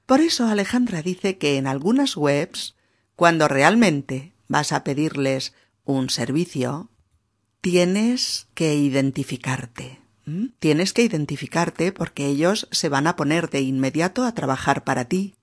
Por 0.07 0.21
eso 0.21 0.47
Alejandra 0.47 1.03
dice 1.03 1.39
que 1.39 1.57
en 1.57 1.67
algunas 1.67 2.17
webs 2.17 2.75
cuando 3.21 3.49
realmente 3.49 4.33
vas 4.49 4.73
a 4.73 4.83
pedirles 4.83 5.53
un 5.85 6.09
servicio, 6.09 6.89
tienes 7.61 8.49
que 8.55 8.75
identificarte. 8.75 10.01
Tienes 10.59 10.93
que 10.93 11.03
identificarte 11.03 11.93
porque 11.93 12.27
ellos 12.27 12.69
se 12.71 12.89
van 12.89 13.07
a 13.07 13.17
poner 13.17 13.51
de 13.51 13.61
inmediato 13.61 14.25
a 14.25 14.35
trabajar 14.35 14.85
para 14.85 15.07
ti. 15.07 15.35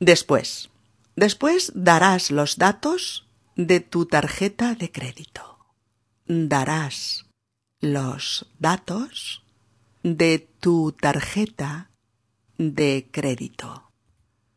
Después, 0.00 0.70
después 1.16 1.72
darás 1.74 2.30
los 2.30 2.56
datos 2.56 3.26
de 3.56 3.80
tu 3.80 4.06
tarjeta 4.06 4.74
de 4.74 4.90
crédito. 4.90 5.58
Darás 6.26 7.26
los 7.80 8.46
datos 8.58 9.42
de 10.02 10.48
tu 10.60 10.92
tarjeta 10.92 11.90
de 12.58 13.08
crédito 13.10 13.90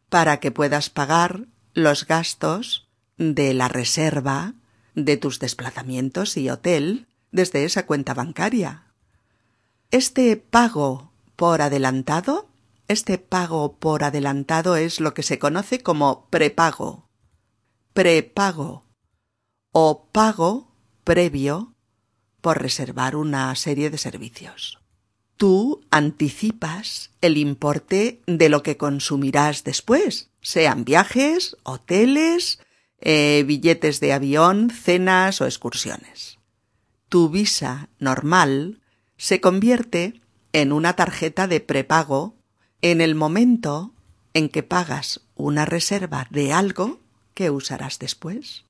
para 0.09 0.39
que 0.39 0.51
puedas 0.51 0.89
pagar 0.89 1.47
los 1.73 2.05
gastos 2.05 2.87
de 3.17 3.53
la 3.53 3.67
reserva 3.67 4.53
de 4.95 5.17
tus 5.17 5.39
desplazamientos 5.39 6.37
y 6.37 6.49
hotel 6.49 7.07
desde 7.31 7.65
esa 7.65 7.85
cuenta 7.85 8.13
bancaria. 8.13 8.86
Este 9.91 10.35
pago 10.35 11.13
por 11.37 11.61
adelantado, 11.61 12.49
este 12.89 13.17
pago 13.17 13.77
por 13.77 14.03
adelantado 14.03 14.75
es 14.75 14.99
lo 14.99 15.13
que 15.13 15.23
se 15.23 15.39
conoce 15.39 15.79
como 15.79 16.27
prepago, 16.29 17.07
prepago 17.93 18.83
o 19.71 20.09
pago 20.11 20.75
previo 21.05 21.73
por 22.41 22.61
reservar 22.61 23.15
una 23.15 23.55
serie 23.55 23.89
de 23.89 23.97
servicios. 23.97 24.79
Tú 25.37 25.85
anticipas 25.89 27.11
el 27.21 27.37
importe 27.37 28.21
de 28.27 28.49
lo 28.49 28.63
que 28.63 28.75
consumirás 28.75 29.63
después, 29.63 30.31
sean 30.41 30.83
viajes, 30.83 31.55
hoteles, 31.63 32.59
eh, 32.99 33.45
billetes 33.47 34.01
de 34.01 34.11
avión, 34.11 34.69
cenas 34.69 35.39
o 35.39 35.45
excursiones. 35.45 36.39
Tu 37.07 37.29
visa 37.29 37.87
normal 37.99 38.81
se 39.17 39.41
convierte 39.41 40.21
en 40.53 40.71
una 40.71 40.95
tarjeta 40.95 41.47
de 41.47 41.59
prepago 41.59 42.35
en 42.81 43.01
el 43.01 43.15
momento 43.15 43.93
en 44.33 44.49
que 44.49 44.63
pagas 44.63 45.21
una 45.35 45.65
reserva 45.65 46.27
de 46.29 46.53
algo 46.53 47.01
que 47.33 47.49
usarás 47.49 47.99
después. 47.99 48.65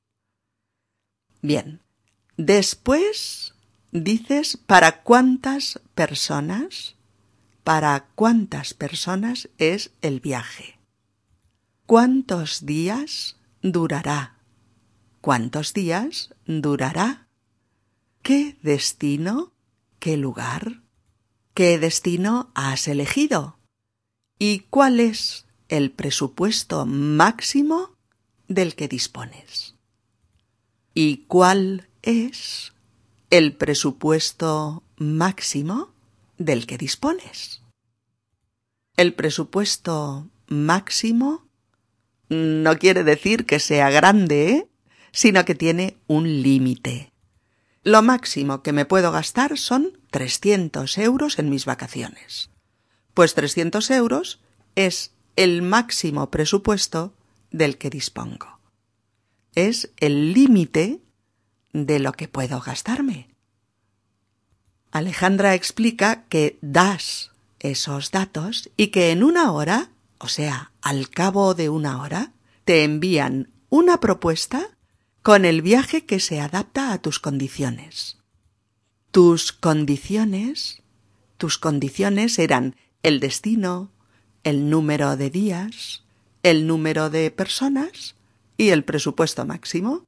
Bien, 1.42 1.82
después 2.38 3.54
dices 3.92 4.58
para 4.58 5.04
cuántas 5.04 5.80
personas, 5.94 6.96
para 7.64 8.08
cuántas 8.16 8.74
personas 8.74 9.50
es 9.58 9.92
el 10.02 10.20
viaje. 10.20 10.80
¿Cuántos 11.86 12.66
días 12.66 13.38
durará? 13.62 14.38
¿Cuántos 15.22 15.74
días 15.74 16.34
durará? 16.46 17.28
¿Qué 18.22 18.58
destino? 18.62 19.54
¿Qué 20.08 20.16
lugar? 20.16 20.84
¿Qué 21.54 21.78
destino 21.78 22.50
has 22.56 22.88
elegido? 22.88 23.60
¿Y 24.40 24.60
cuál 24.70 25.02
es 25.02 25.48
el 25.68 25.92
presupuesto 25.92 26.86
máximo 26.86 27.98
del 28.48 28.76
que 28.76 28.88
dispones? 28.88 29.76
¿Y 30.94 31.26
cuál 31.28 31.90
es 32.04 32.72
el 33.32 33.58
presupuesto 33.58 34.82
máximo 34.96 35.92
del 36.38 36.68
que 36.68 36.78
dispones? 36.78 37.62
El 38.96 39.14
presupuesto 39.14 40.30
máximo 40.48 41.50
no 42.30 42.78
quiere 42.78 43.04
decir 43.04 43.46
que 43.46 43.60
sea 43.60 43.90
grande, 43.90 44.70
sino 45.12 45.44
que 45.44 45.54
tiene 45.54 45.98
un 46.08 46.42
límite. 46.42 47.12
Lo 47.84 48.02
máximo 48.02 48.64
que 48.64 48.72
me 48.74 48.86
puedo 48.86 49.12
gastar 49.12 49.58
son 49.58 49.97
300 50.12 50.98
euros 50.98 51.40
en 51.40 51.50
mis 51.50 51.66
vacaciones. 51.66 52.50
Pues 53.14 53.34
300 53.34 53.90
euros 53.92 54.40
es 54.76 55.12
el 55.36 55.62
máximo 55.62 56.30
presupuesto 56.32 57.14
del 57.52 57.78
que 57.78 57.90
dispongo. 57.90 58.60
Es 59.56 59.92
el 59.98 60.34
límite 60.34 61.02
de 61.74 62.00
lo 62.00 62.12
que 62.12 62.28
puedo 62.28 62.60
gastarme. 62.60 63.30
Alejandra 64.92 65.54
explica 65.54 66.24
que 66.30 66.58
das 66.62 67.32
esos 67.60 68.12
datos 68.12 68.70
y 68.78 68.88
que 68.88 69.12
en 69.12 69.24
una 69.24 69.52
hora 69.52 69.90
o 70.20 70.28
sea, 70.28 70.72
al 70.82 71.10
cabo 71.10 71.54
de 71.54 71.70
una 71.70 72.02
hora, 72.02 72.32
te 72.66 72.84
envían 72.84 73.52
una 73.70 74.00
propuesta 74.00 74.78
con 75.22 75.46
el 75.46 75.62
viaje 75.62 76.06
que 76.06 76.20
se 76.20 76.40
adapta 76.40 76.92
a 76.92 77.02
tus 77.02 77.20
condiciones. 77.20 78.17
Tus 79.18 79.52
condiciones, 79.52 80.84
tus 81.38 81.58
condiciones 81.58 82.38
eran 82.38 82.76
el 83.02 83.20
destino, 83.20 83.92
el 84.44 84.70
número 84.70 85.18
de 85.18 85.32
días, 85.32 86.04
el 86.44 86.68
número 86.68 87.10
de 87.10 87.32
personas 87.32 88.16
y 88.58 88.70
el 88.70 88.84
presupuesto 88.84 89.44
máximo. 89.44 90.04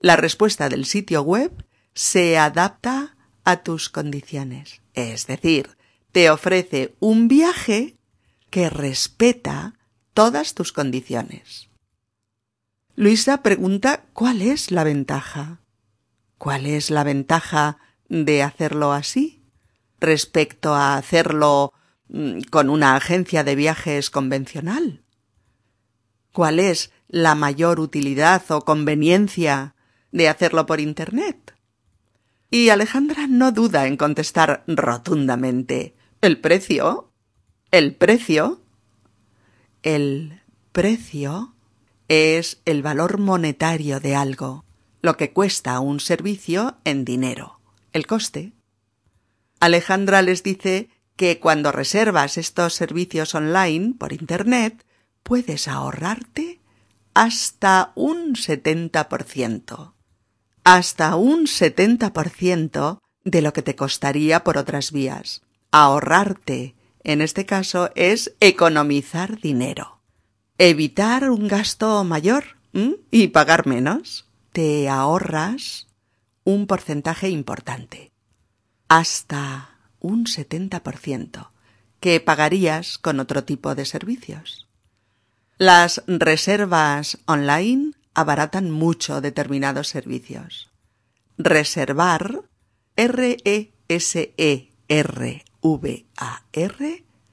La 0.00 0.16
respuesta 0.16 0.68
del 0.68 0.86
sitio 0.86 1.22
web 1.22 1.52
se 1.94 2.36
adapta 2.36 3.16
a 3.44 3.62
tus 3.62 3.90
condiciones, 3.90 4.82
es 4.94 5.28
decir, 5.28 5.76
te 6.10 6.30
ofrece 6.30 6.96
un 6.98 7.28
viaje 7.28 7.96
que 8.50 8.70
respeta 8.70 9.74
todas 10.14 10.54
tus 10.54 10.72
condiciones. 10.72 11.68
Luisa 12.96 13.44
pregunta 13.44 14.04
cuál 14.12 14.42
es 14.42 14.72
la 14.72 14.82
ventaja. 14.82 15.60
¿Cuál 16.38 16.66
es 16.66 16.90
la 16.90 17.04
ventaja 17.04 17.78
de 18.08 18.42
hacerlo 18.42 18.92
así 18.92 19.42
respecto 20.00 20.74
a 20.74 20.96
hacerlo 20.96 21.72
mm, 22.08 22.42
con 22.50 22.70
una 22.70 22.96
agencia 22.96 23.44
de 23.44 23.54
viajes 23.54 24.10
convencional? 24.10 25.02
¿Cuál 26.32 26.58
es 26.58 26.90
la 27.08 27.34
mayor 27.34 27.80
utilidad 27.80 28.42
o 28.50 28.62
conveniencia 28.62 29.74
de 30.10 30.28
hacerlo 30.28 30.66
por 30.66 30.80
Internet? 30.80 31.54
Y 32.50 32.68
Alejandra 32.68 33.26
no 33.28 33.52
duda 33.52 33.86
en 33.86 33.96
contestar 33.96 34.64
rotundamente 34.66 35.94
¿El 36.24 36.40
precio? 36.40 37.12
El 37.70 37.96
precio, 37.96 38.62
el 39.82 40.40
precio 40.72 41.54
es 42.08 42.62
el 42.64 42.82
valor 42.82 43.18
monetario 43.18 44.00
de 44.00 44.14
algo, 44.14 44.64
lo 45.02 45.18
que 45.18 45.34
cuesta 45.34 45.80
un 45.80 46.00
servicio 46.00 46.78
en 46.84 47.04
dinero, 47.04 47.53
el 47.94 48.06
coste. 48.06 48.52
Alejandra 49.60 50.20
les 50.20 50.42
dice 50.42 50.90
que 51.16 51.40
cuando 51.40 51.72
reservas 51.72 52.36
estos 52.36 52.74
servicios 52.74 53.34
online 53.34 53.94
por 53.98 54.12
Internet 54.12 54.84
puedes 55.22 55.68
ahorrarte 55.68 56.60
hasta 57.14 57.92
un 57.94 58.34
70%. 58.34 59.94
Hasta 60.64 61.16
un 61.16 61.46
70% 61.46 62.98
de 63.22 63.42
lo 63.42 63.52
que 63.52 63.62
te 63.62 63.76
costaría 63.76 64.44
por 64.44 64.58
otras 64.58 64.90
vías. 64.90 65.42
Ahorrarte, 65.70 66.74
en 67.04 67.20
este 67.20 67.46
caso, 67.46 67.90
es 67.94 68.34
economizar 68.40 69.40
dinero. 69.40 70.00
Evitar 70.58 71.30
un 71.30 71.46
gasto 71.46 72.02
mayor 72.02 72.56
y 73.10 73.28
pagar 73.28 73.66
menos. 73.66 74.26
Te 74.52 74.88
ahorras 74.88 75.86
un 76.44 76.66
porcentaje 76.66 77.28
importante. 77.30 78.12
Hasta 78.88 79.78
un 80.00 80.26
70% 80.26 81.50
que 82.00 82.20
pagarías 82.20 82.98
con 82.98 83.18
otro 83.18 83.44
tipo 83.44 83.74
de 83.74 83.86
servicios. 83.86 84.68
Las 85.56 86.02
reservas 86.06 87.18
online 87.26 87.92
abaratan 88.12 88.70
mucho 88.70 89.20
determinados 89.20 89.88
servicios. 89.88 90.70
Reservar, 91.38 92.42
R-E-S-E-R-V-A-R, 92.96 93.74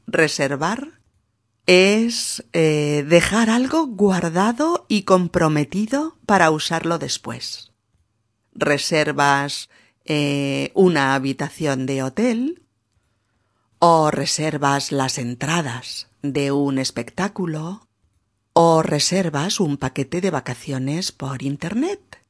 reservar 0.08 1.02
es 1.66 2.44
eh, 2.54 3.06
dejar 3.08 3.50
algo 3.50 3.86
guardado 3.88 4.86
y 4.88 5.04
comprometido 5.04 6.18
para 6.26 6.50
usarlo 6.52 6.98
después. 6.98 7.71
Reservas 8.54 9.70
eh, 10.06 10.72
una 10.74 11.16
habitación 11.16 11.86
de 11.86 12.04
hotel 12.04 12.64
o 13.80 14.12
reservas 14.12 14.92
las 14.92 15.18
entradas 15.18 16.10
de 16.22 16.52
un 16.52 16.78
espectáculo 16.78 17.88
o 18.54 18.84
reservas 18.84 19.60
un 19.60 19.78
paquete 19.78 20.22
de 20.22 20.32
vacaciones 20.32 21.12
por 21.12 21.42
Internet 21.42 22.24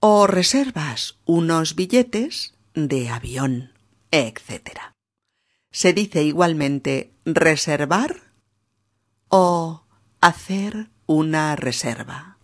o 0.00 0.26
reservas 0.26 1.18
unos 1.26 1.76
billetes 1.76 2.54
de 2.74 3.10
avión, 3.10 3.72
etc. 4.10 4.80
Se 5.70 5.92
dice 5.92 6.24
igualmente 6.24 7.12
reservar 7.24 8.32
o 9.28 9.84
hacer 10.20 10.90
una 11.06 11.54
reserva. 11.56 12.38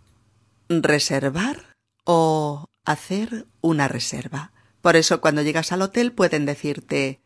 Reservar 0.69 1.75
o 2.03 2.69
hacer 2.87 3.47
una 3.61 3.87
reserva. 3.87 4.53
Por 4.81 4.95
eso 4.95 5.21
cuando 5.21 5.41
llegas 5.41 5.71
al 5.71 5.81
hotel 5.81 6.13
pueden 6.13 6.45
decirte 6.45 7.21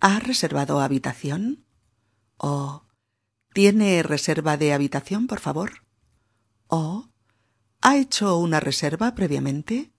¿Ha 0.00 0.18
reservado 0.18 0.80
habitación? 0.80 1.64
¿O 2.36 2.82
¿Tiene 3.54 4.02
reserva 4.02 4.56
de 4.56 4.74
habitación, 4.74 5.28
por 5.28 5.40
favor? 5.40 5.84
¿O 6.66 7.08
¿Ha 7.80 7.96
hecho 7.96 8.36
una 8.36 8.58
reserva 8.58 9.14
previamente? 9.14 9.92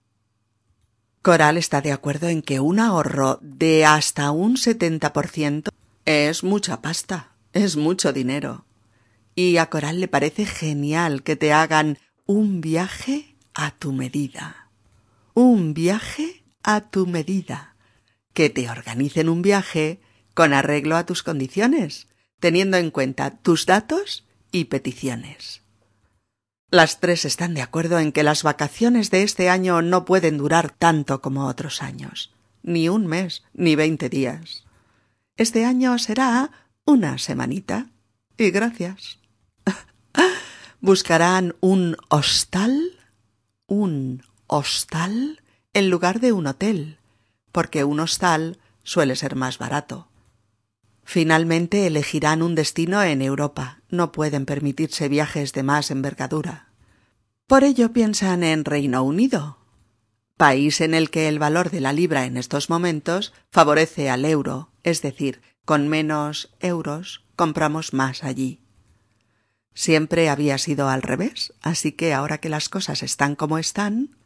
Coral 1.22 1.58
está 1.58 1.82
de 1.82 1.94
acuerdo 1.94 2.28
en 2.28 2.42
que 2.42 2.60
un 2.60 2.80
ahorro 2.80 3.40
de 3.42 3.86
hasta 3.86 4.32
un 4.32 4.58
70% 4.58 5.70
es 6.06 6.44
mucha 6.44 6.82
pasta, 6.82 7.32
es 7.54 7.78
mucho 7.78 8.12
dinero. 8.14 8.66
Y 9.36 9.58
a 9.58 9.70
Coral 9.70 10.02
le 10.02 10.08
parece 10.08 10.46
genial 10.46 11.24
que 11.24 11.36
te 11.36 11.54
hagan 11.54 11.98
un 12.26 12.60
viaje 12.60 13.36
a 13.54 13.72
tu 13.72 13.94
medida. 13.94 14.67
Un 15.40 15.76
viaje 15.76 16.44
a 16.64 16.90
tu 16.90 17.06
medida 17.06 17.76
que 18.34 18.50
te 18.50 18.72
organicen 18.72 19.30
un 19.30 19.44
viaje 19.44 20.02
con 20.34 20.52
arreglo 20.52 20.96
a 20.96 21.06
tus 21.06 21.22
condiciones, 21.22 22.08
teniendo 22.40 22.78
en 22.78 22.90
cuenta 22.90 23.38
tus 23.38 23.68
datos 23.68 24.26
y 24.52 24.64
peticiones. 24.64 25.62
Las 26.72 27.00
tres 27.00 27.24
están 27.24 27.54
de 27.54 27.62
acuerdo 27.62 28.00
en 28.00 28.14
que 28.14 28.24
las 28.24 28.42
vacaciones 28.42 29.12
de 29.12 29.22
este 29.22 29.48
año 29.48 29.84
no 29.84 30.06
pueden 30.06 30.40
durar 30.40 30.72
tanto 30.72 31.22
como 31.22 31.46
otros 31.46 31.84
años, 31.84 32.34
ni 32.64 32.90
un 32.90 33.06
mes, 33.06 33.44
ni 33.54 33.76
veinte 33.76 34.10
días. 34.10 34.64
Este 35.36 35.66
año 35.66 36.00
será 36.00 36.50
una 36.84 37.20
semanita. 37.20 37.92
Y 38.40 38.50
gracias. 38.50 39.20
Buscarán 40.82 41.56
un 41.60 41.96
hostal, 42.10 42.98
un 43.68 44.24
hostal, 44.48 45.42
en 45.74 45.90
lugar 45.90 46.20
de 46.20 46.32
un 46.32 46.48
hotel, 46.48 46.98
porque 47.52 47.84
un 47.84 48.00
hostal 48.00 48.58
suele 48.84 49.16
ser 49.16 49.36
más 49.36 49.58
barato. 49.58 50.08
Finalmente 51.04 51.88
elegirán 51.88 52.42
un 52.42 52.54
destino 52.54 53.02
en 53.02 53.22
Europa. 53.22 53.82
No 53.90 54.12
pueden 54.12 54.46
permitirse 54.46 55.08
viajes 55.08 55.54
de 55.54 55.64
más 55.64 55.90
envergadura. 55.90 56.68
Por 57.48 57.64
ello 57.64 57.94
piensan 57.94 58.44
en 58.44 58.66
Reino 58.66 59.04
Unido, 59.04 59.58
país 60.36 60.82
en 60.82 60.94
el 60.94 61.10
que 61.10 61.30
el 61.30 61.40
valor 61.40 61.70
de 61.72 61.80
la 61.80 61.94
libra 61.94 62.26
en 62.26 62.36
estos 62.36 62.70
momentos 62.70 63.34
favorece 63.52 64.10
al 64.10 64.26
euro, 64.26 64.70
es 64.84 65.02
decir, 65.02 65.42
con 65.64 65.88
menos 65.88 66.54
euros 66.60 67.24
compramos 67.38 67.94
más 67.94 68.26
allí. 68.26 68.60
Siempre 69.74 70.30
había 70.30 70.58
sido 70.58 70.90
al 70.90 71.04
revés, 71.04 71.54
así 71.62 71.94
que 71.94 72.14
ahora 72.14 72.40
que 72.40 72.50
las 72.50 72.68
cosas 72.68 73.02
están 73.02 73.36
como 73.36 73.58
están, 73.58 74.17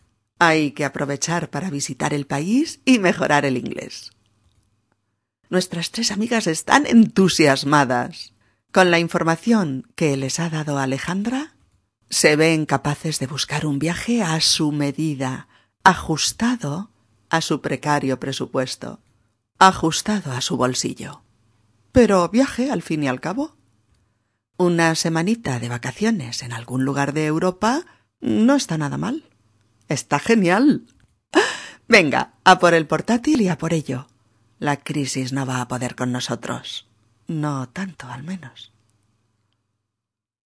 hay 0.41 0.71
que 0.71 0.85
aprovechar 0.85 1.51
para 1.51 1.69
visitar 1.69 2.15
el 2.15 2.25
país 2.25 2.79
y 2.83 2.97
mejorar 2.97 3.45
el 3.45 3.57
inglés. 3.57 4.09
Nuestras 5.51 5.91
tres 5.91 6.11
amigas 6.11 6.47
están 6.47 6.87
entusiasmadas. 6.87 8.33
Con 8.71 8.89
la 8.89 8.97
información 8.97 9.85
que 9.93 10.17
les 10.17 10.39
ha 10.39 10.49
dado 10.49 10.79
Alejandra, 10.79 11.53
se 12.09 12.35
ven 12.37 12.65
capaces 12.65 13.19
de 13.19 13.27
buscar 13.27 13.67
un 13.67 13.77
viaje 13.77 14.23
a 14.23 14.41
su 14.41 14.71
medida, 14.71 15.47
ajustado 15.83 16.89
a 17.29 17.41
su 17.41 17.61
precario 17.61 18.19
presupuesto, 18.19 18.99
ajustado 19.59 20.31
a 20.31 20.41
su 20.41 20.57
bolsillo. 20.57 21.21
Pero 21.91 22.27
viaje 22.29 22.71
al 22.71 22.81
fin 22.81 23.03
y 23.03 23.07
al 23.07 23.21
cabo. 23.21 23.55
Una 24.57 24.95
semanita 24.95 25.59
de 25.59 25.69
vacaciones 25.69 26.41
en 26.41 26.51
algún 26.51 26.83
lugar 26.83 27.13
de 27.13 27.27
Europa 27.27 27.85
no 28.21 28.55
está 28.55 28.79
nada 28.79 28.97
mal. 28.97 29.30
Está 29.91 30.19
genial. 30.19 30.85
Venga, 31.89 32.35
a 32.45 32.59
por 32.59 32.73
el 32.73 32.87
portátil 32.87 33.41
y 33.41 33.49
a 33.49 33.57
por 33.57 33.73
ello. 33.73 34.07
La 34.57 34.77
crisis 34.77 35.33
no 35.33 35.45
va 35.45 35.59
a 35.59 35.67
poder 35.67 35.95
con 35.95 36.13
nosotros. 36.13 36.87
No 37.27 37.67
tanto, 37.67 38.07
al 38.07 38.23
menos. 38.23 38.71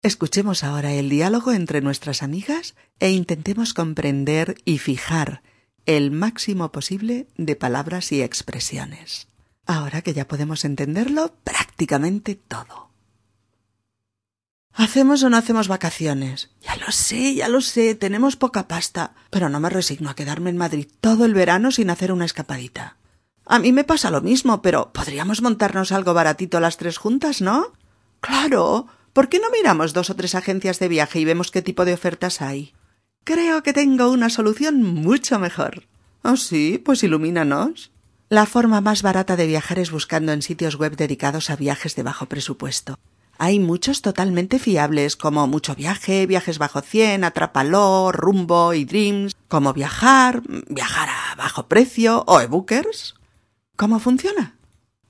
Escuchemos 0.02 0.62
ahora 0.62 0.92
el 0.92 1.08
diálogo 1.08 1.50
entre 1.50 1.80
nuestras 1.80 2.22
amigas 2.22 2.76
e 3.00 3.10
intentemos 3.10 3.74
comprender 3.74 4.54
y 4.64 4.78
fijar 4.78 5.42
el 5.84 6.12
máximo 6.12 6.70
posible 6.70 7.26
de 7.36 7.56
palabras 7.56 8.12
y 8.12 8.22
expresiones. 8.22 9.26
Ahora 9.66 10.02
que 10.02 10.14
ya 10.14 10.28
podemos 10.28 10.64
entenderlo 10.64 11.34
prácticamente 11.42 12.36
todo. 12.36 12.90
¿Hacemos 14.76 15.22
o 15.22 15.30
no 15.30 15.36
hacemos 15.36 15.68
vacaciones? 15.68 16.50
Ya 16.60 16.74
lo 16.76 16.90
sé, 16.90 17.36
ya 17.36 17.48
lo 17.48 17.60
sé, 17.60 17.94
tenemos 17.94 18.34
poca 18.34 18.66
pasta, 18.66 19.14
pero 19.30 19.48
no 19.48 19.60
me 19.60 19.70
resigno 19.70 20.10
a 20.10 20.16
quedarme 20.16 20.50
en 20.50 20.56
Madrid 20.56 20.88
todo 21.00 21.24
el 21.24 21.32
verano 21.32 21.70
sin 21.70 21.90
hacer 21.90 22.10
una 22.10 22.24
escapadita. 22.24 22.96
A 23.46 23.60
mí 23.60 23.72
me 23.72 23.84
pasa 23.84 24.10
lo 24.10 24.20
mismo, 24.20 24.62
pero 24.62 24.92
podríamos 24.92 25.42
montarnos 25.42 25.92
algo 25.92 26.12
baratito 26.12 26.58
las 26.58 26.76
tres 26.76 26.98
juntas, 26.98 27.40
¿no? 27.40 27.72
Claro. 28.20 28.88
¿Por 29.12 29.28
qué 29.28 29.38
no 29.38 29.48
miramos 29.50 29.92
dos 29.92 30.10
o 30.10 30.16
tres 30.16 30.34
agencias 30.34 30.80
de 30.80 30.88
viaje 30.88 31.20
y 31.20 31.24
vemos 31.24 31.52
qué 31.52 31.62
tipo 31.62 31.84
de 31.84 31.94
ofertas 31.94 32.42
hay? 32.42 32.74
Creo 33.22 33.62
que 33.62 33.72
tengo 33.72 34.10
una 34.10 34.28
solución 34.28 34.82
mucho 34.82 35.38
mejor. 35.38 35.84
¿Oh, 36.22 36.36
sí? 36.36 36.82
Pues 36.84 37.04
ilumínanos. 37.04 37.92
La 38.28 38.44
forma 38.44 38.80
más 38.80 39.02
barata 39.02 39.36
de 39.36 39.46
viajar 39.46 39.78
es 39.78 39.92
buscando 39.92 40.32
en 40.32 40.42
sitios 40.42 40.76
web 40.76 40.96
dedicados 40.96 41.50
a 41.50 41.56
viajes 41.56 41.94
de 41.94 42.02
bajo 42.02 42.26
presupuesto. 42.26 42.98
Hay 43.38 43.58
muchos 43.58 44.02
totalmente 44.02 44.58
fiables, 44.58 45.16
como 45.16 45.46
Mucho 45.46 45.74
Viaje, 45.74 46.26
Viajes 46.26 46.58
Bajo 46.58 46.80
Cien, 46.80 47.24
Atrapaló, 47.24 48.12
Rumbo 48.12 48.74
y 48.74 48.84
Dreams, 48.84 49.34
como 49.48 49.72
Viajar, 49.72 50.42
Viajar 50.68 51.08
a 51.08 51.34
bajo 51.36 51.66
precio 51.66 52.24
o 52.26 52.40
ebookers. 52.40 53.14
¿Cómo 53.76 53.98
funciona? 53.98 54.56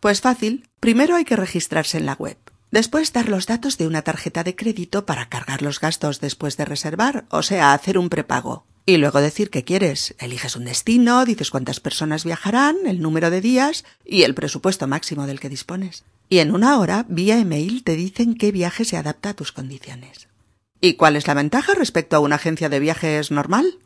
Pues 0.00 0.20
fácil. 0.20 0.68
Primero 0.80 1.16
hay 1.16 1.24
que 1.24 1.36
registrarse 1.36 1.98
en 1.98 2.06
la 2.06 2.14
web. 2.14 2.38
Después 2.70 3.12
dar 3.12 3.28
los 3.28 3.46
datos 3.46 3.78
de 3.78 3.86
una 3.86 4.02
tarjeta 4.02 4.42
de 4.42 4.56
crédito 4.56 5.06
para 5.06 5.28
cargar 5.28 5.62
los 5.62 5.78
gastos 5.78 6.20
después 6.20 6.56
de 6.56 6.64
reservar, 6.64 7.24
o 7.30 7.42
sea, 7.42 7.72
hacer 7.72 7.98
un 7.98 8.08
prepago. 8.08 8.66
Y 8.86 8.98
luego 8.98 9.20
decir 9.20 9.50
qué 9.50 9.64
quieres. 9.64 10.14
Eliges 10.18 10.56
un 10.56 10.64
destino, 10.64 11.24
dices 11.24 11.50
cuántas 11.50 11.80
personas 11.80 12.24
viajarán, 12.24 12.76
el 12.86 13.00
número 13.00 13.30
de 13.30 13.40
días 13.40 13.84
y 14.04 14.22
el 14.22 14.34
presupuesto 14.34 14.86
máximo 14.86 15.26
del 15.26 15.40
que 15.40 15.48
dispones 15.48 16.04
y 16.28 16.38
en 16.38 16.52
una 16.52 16.78
hora, 16.78 17.06
vía 17.08 17.38
email, 17.38 17.84
te 17.84 17.96
dicen 17.96 18.34
qué 18.34 18.52
viaje 18.52 18.84
se 18.84 18.96
adapta 18.96 19.30
a 19.30 19.34
tus 19.34 19.52
condiciones. 19.52 20.28
¿Y 20.80 20.94
cuál 20.94 21.16
es 21.16 21.26
la 21.26 21.34
ventaja 21.34 21.74
respecto 21.74 22.16
a 22.16 22.20
una 22.20 22.36
agencia 22.36 22.68
de 22.68 22.80
viajes 22.80 23.30
normal? 23.30 23.78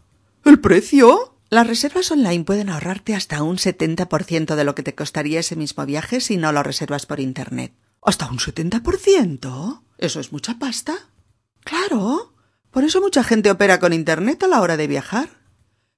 ¿El 0.44 0.60
precio? 0.60 1.34
Las 1.50 1.66
reservas 1.66 2.10
online 2.10 2.44
pueden 2.44 2.70
ahorrarte 2.70 3.14
hasta 3.14 3.42
un 3.42 3.56
70% 3.56 4.54
de 4.54 4.64
lo 4.64 4.74
que 4.74 4.82
te 4.82 4.94
costaría 4.94 5.40
ese 5.40 5.56
mismo 5.56 5.84
viaje 5.86 6.20
si 6.20 6.36
no 6.36 6.52
lo 6.52 6.62
reservas 6.62 7.06
por 7.06 7.20
Internet. 7.20 7.72
¿Hasta 8.02 8.30
un 8.30 8.38
70%? 8.38 9.82
¿Eso 9.98 10.20
es 10.20 10.32
mucha 10.32 10.58
pasta? 10.58 10.94
Claro. 11.64 12.32
Por 12.70 12.84
eso 12.84 13.00
mucha 13.00 13.24
gente 13.24 13.50
opera 13.50 13.80
con 13.80 13.92
Internet 13.92 14.42
a 14.42 14.48
la 14.48 14.60
hora 14.60 14.76
de 14.76 14.86
viajar. 14.86 15.28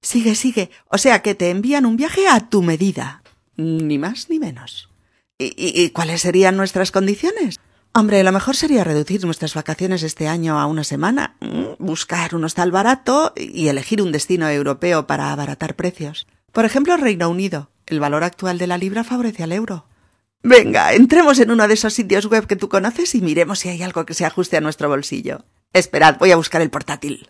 Sigue, 0.02 0.34
sigue. 0.34 0.70
O 0.88 0.98
sea 0.98 1.22
que 1.22 1.34
te 1.34 1.50
envían 1.50 1.86
un 1.86 1.96
viaje 1.96 2.26
a 2.28 2.48
tu 2.48 2.62
medida. 2.62 3.22
Ni 3.56 3.98
más 3.98 4.30
ni 4.30 4.38
menos. 4.38 4.88
¿Y, 5.38 5.90
cuáles 5.90 6.20
serían 6.20 6.56
nuestras 6.56 6.90
condiciones? 6.90 7.58
Hombre, 7.94 8.22
lo 8.22 8.30
mejor 8.30 8.56
sería 8.56 8.84
reducir 8.84 9.24
nuestras 9.24 9.54
vacaciones 9.54 10.02
este 10.02 10.28
año 10.28 10.60
a 10.60 10.66
una 10.66 10.84
semana, 10.84 11.36
mm, 11.40 11.82
buscar 11.82 12.34
un 12.34 12.44
hostal 12.44 12.70
barato 12.70 13.32
y 13.36 13.68
elegir 13.68 14.02
un 14.02 14.12
destino 14.12 14.48
europeo 14.48 15.06
para 15.06 15.32
abaratar 15.32 15.74
precios. 15.76 16.26
Por 16.52 16.64
ejemplo, 16.64 16.96
Reino 16.96 17.28
Unido. 17.28 17.70
El 17.86 17.98
valor 17.98 18.22
actual 18.22 18.58
de 18.58 18.66
la 18.66 18.78
libra 18.78 19.02
favorece 19.02 19.42
al 19.42 19.52
euro. 19.52 19.86
Venga, 20.42 20.94
entremos 20.94 21.38
en 21.38 21.50
uno 21.50 21.68
de 21.68 21.74
esos 21.74 21.92
sitios 21.92 22.26
web 22.26 22.46
que 22.46 22.56
tú 22.56 22.68
conoces 22.68 23.14
y 23.14 23.20
miremos 23.20 23.58
si 23.58 23.68
hay 23.68 23.82
algo 23.82 24.06
que 24.06 24.14
se 24.14 24.24
ajuste 24.24 24.56
a 24.56 24.60
nuestro 24.60 24.88
bolsillo. 24.88 25.44
Esperad, 25.72 26.18
voy 26.18 26.30
a 26.30 26.36
buscar 26.36 26.62
el 26.62 26.70
portátil. 26.70 27.28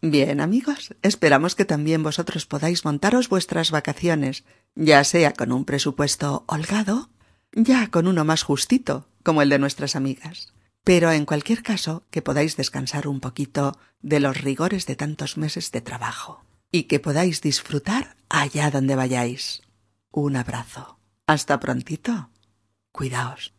Bien, 0.00 0.40
amigos, 0.40 0.94
esperamos 1.02 1.56
que 1.56 1.64
también 1.64 2.04
vosotros 2.04 2.46
podáis 2.46 2.84
montaros 2.84 3.28
vuestras 3.28 3.72
vacaciones, 3.72 4.44
ya 4.76 5.02
sea 5.02 5.32
con 5.32 5.50
un 5.50 5.64
presupuesto 5.64 6.44
holgado, 6.46 7.10
ya 7.52 7.88
con 7.88 8.06
uno 8.06 8.24
más 8.24 8.44
justito, 8.44 9.08
como 9.24 9.42
el 9.42 9.48
de 9.48 9.58
nuestras 9.58 9.96
amigas. 9.96 10.54
Pero 10.84 11.10
en 11.10 11.26
cualquier 11.26 11.64
caso, 11.64 12.04
que 12.10 12.22
podáis 12.22 12.56
descansar 12.56 13.08
un 13.08 13.18
poquito 13.18 13.76
de 14.00 14.20
los 14.20 14.40
rigores 14.40 14.86
de 14.86 14.94
tantos 14.94 15.36
meses 15.36 15.72
de 15.72 15.80
trabajo 15.80 16.44
y 16.70 16.84
que 16.84 17.00
podáis 17.00 17.40
disfrutar 17.40 18.16
allá 18.28 18.70
donde 18.70 18.94
vayáis. 18.94 19.62
Un 20.12 20.36
abrazo. 20.36 20.97
Hasta 21.28 21.60
prontito. 21.60 22.30
Cuidaos. 22.90 23.57